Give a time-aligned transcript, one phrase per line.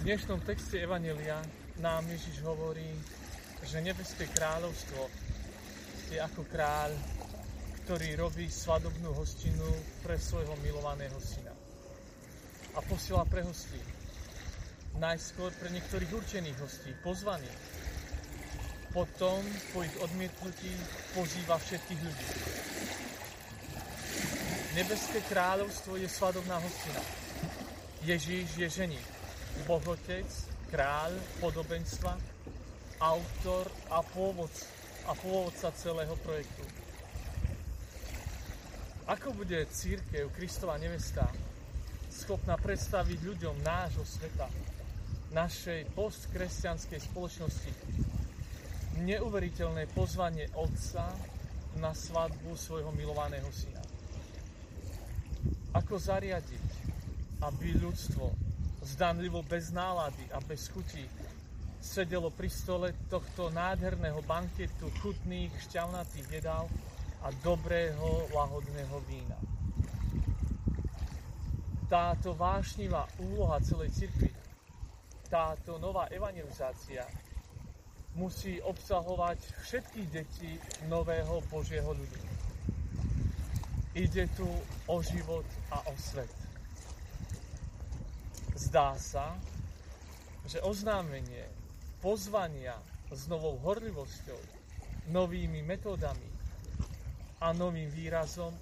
[0.00, 1.44] V dnešnom texte Evanelia
[1.76, 2.88] nám Ježiš hovorí,
[3.68, 4.96] že nebeské kráľovstvo
[6.08, 6.96] je ako kráľ,
[7.84, 9.68] ktorý robí svadobnú hostinu
[10.00, 11.52] pre svojho milovaného syna.
[12.72, 13.76] A posiela pre hostí.
[14.96, 17.60] Najskôr pre niektorých určených hostí, pozvaných.
[18.96, 19.44] Potom
[19.76, 20.80] po ich odmietnutí
[21.12, 22.28] pozýva všetkých ľudí.
[24.80, 27.04] Nebeské kráľovstvo je svadobná hostina.
[28.00, 29.19] Ježíš je ženich,
[29.66, 30.26] Boh Otec,
[30.70, 32.14] kráľ podobenstva,
[33.00, 34.52] autor a pôvod,
[35.08, 36.64] a pôvodca celého projektu.
[39.10, 41.26] Ako bude církev, Kristova nevesta,
[42.10, 44.46] schopná predstaviť ľuďom nášho sveta,
[45.34, 47.72] našej postkresťanskej spoločnosti,
[49.02, 51.10] neuveriteľné pozvanie Otca
[51.78, 53.82] na svadbu svojho milovaného syna.
[55.74, 56.66] Ako zariadiť,
[57.46, 58.26] aby ľudstvo
[58.96, 61.06] zdanlivo bez nálady a bez chutí
[61.80, 66.68] sedelo pri stole tohto nádherného banketu chutných, šťavnatých jedál
[67.24, 69.38] a dobrého, lahodného vína.
[71.88, 74.30] Táto vášnivá úloha celej cirkvi,
[75.32, 77.02] táto nová evangelizácia
[78.14, 80.52] musí obsahovať všetkých detí
[80.86, 82.20] nového Božieho ľudu.
[83.96, 84.46] Ide tu
[84.86, 86.49] o život a o svet.
[88.70, 89.34] Zdá sa,
[90.46, 91.42] že oznámenie
[91.98, 92.78] pozvania
[93.10, 94.38] s novou horlivosťou,
[95.10, 96.30] novými metódami
[97.42, 98.54] a novým výrazom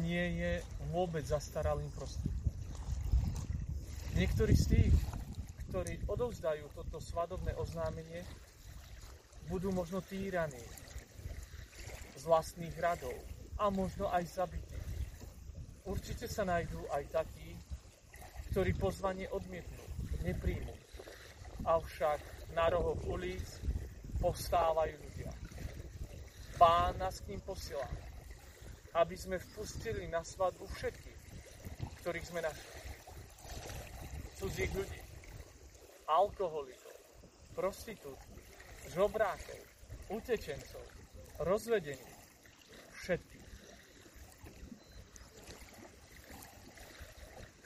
[0.00, 2.56] nie je vôbec zastaralým prostriedkom.
[4.16, 4.96] Niektorí z tých,
[5.68, 8.24] ktorí odovzdajú toto svadobné oznámenie,
[9.52, 10.64] budú možno týraní
[12.16, 13.12] z vlastných radov
[13.60, 14.80] a možno aj zabití.
[15.84, 17.59] Určite sa nájdú aj takí,
[18.50, 19.84] ktorí pozvanie odmietnú,
[20.26, 20.74] nepríjmu.
[21.62, 22.18] Avšak
[22.58, 23.46] na rohoch ulic
[24.18, 25.30] postávajú ľudia.
[26.58, 27.86] Pán nás k ním posiela,
[28.98, 31.20] aby sme vpustili na svadbu všetkých,
[32.02, 32.78] ktorých sme našli.
[34.40, 35.00] Cudzích ľudí,
[36.08, 36.96] alkoholikov,
[37.54, 38.40] prostitútky,
[38.90, 39.60] žobrákov,
[40.10, 40.84] utečencov,
[41.44, 42.18] rozvedených,
[42.98, 43.40] všetkých.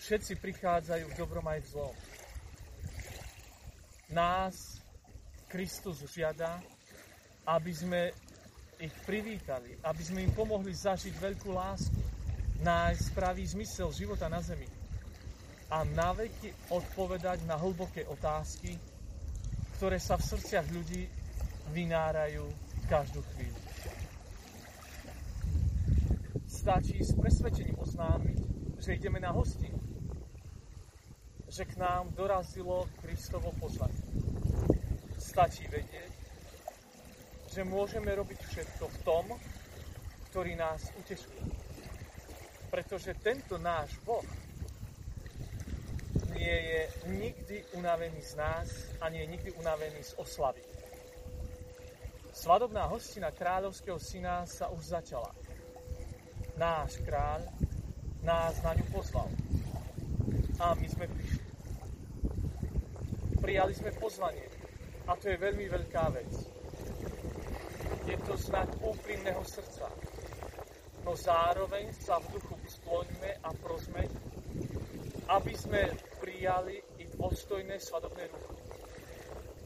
[0.05, 1.97] Všetci prichádzajú v dobrom aj v zlom.
[4.13, 4.77] Nás
[5.49, 6.61] Kristus žiada,
[7.49, 8.13] aby sme
[8.85, 11.97] ich privítali, aby sme im pomohli zažiť veľkú lásku,
[12.61, 14.69] nájsť pravý zmysel života na zemi
[15.73, 18.77] a naveky odpovedať na hlboké otázky,
[19.81, 21.09] ktoré sa v srdciach ľudí
[21.73, 22.45] vynárajú
[22.93, 23.61] každú chvíľu.
[26.45, 28.39] Stačí s presvedčením oznámiť,
[28.85, 29.84] že ideme na hostinu
[31.55, 34.03] že k nám dorazilo Kristovo pozvanie.
[35.15, 36.11] Stačí vedieť,
[37.55, 39.25] že môžeme robiť všetko v tom,
[40.35, 41.47] ktorý nás utešuje.
[42.75, 44.27] Pretože tento náš Boh
[46.35, 48.67] nie je nikdy unavený z nás
[48.99, 50.59] a nie je nikdy unavený z oslavy.
[52.35, 55.31] Svadobná hostina kráľovského syna sa už začala.
[56.59, 57.47] Náš kráľ
[58.27, 59.31] nás na ňu pozval.
[60.59, 61.07] A my sme
[63.55, 64.51] prijali sme pozvanie.
[65.07, 66.33] A to je veľmi veľká vec.
[68.03, 69.95] Je to znak úprimného srdca.
[71.07, 74.11] No zároveň sa v duchu skloňme a prosme,
[75.31, 75.87] aby sme
[76.19, 78.59] prijali i dôstojné svadobné ruchy.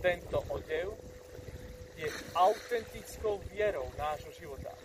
[0.05, 0.93] Tento odev
[1.97, 4.77] je autentickou vierou nášho života,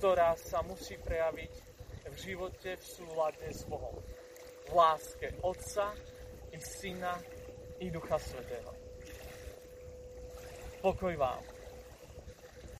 [0.00, 1.52] ktorá sa musí prejaviť
[2.08, 4.00] v živote v súlade s Bohom.
[4.64, 5.92] V láske Otca
[6.56, 7.39] i Syna
[7.80, 8.74] i Ducha Svetého.
[10.80, 11.59] Pokoj vám.